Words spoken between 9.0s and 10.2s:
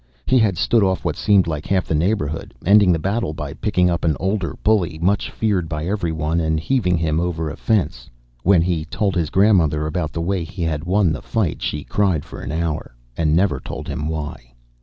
his grandmother about the